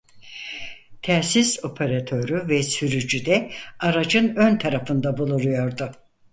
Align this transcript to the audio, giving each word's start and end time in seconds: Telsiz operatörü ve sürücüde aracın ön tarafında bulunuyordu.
Telsiz 1.01 1.63
operatörü 1.65 2.47
ve 2.49 2.63
sürücüde 2.63 3.49
aracın 3.79 4.35
ön 4.35 4.57
tarafında 4.57 5.17
bulunuyordu. 5.17 5.91